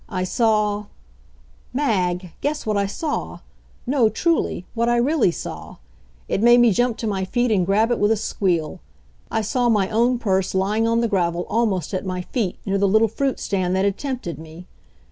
[0.09, 0.85] I saw
[1.73, 3.41] Mag, guess what I saw!
[3.85, 5.75] No, truly; what I really saw?
[6.27, 8.79] It made me jump to my feet and grab it with a squeal.
[9.29, 12.87] I saw my own purse lying on the gravel almost at my feet, near the
[12.87, 14.65] little fruit stand that had tempted me.